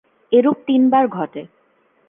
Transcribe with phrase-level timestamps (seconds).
[0.31, 1.41] এরূপ তিনবার ঘটে।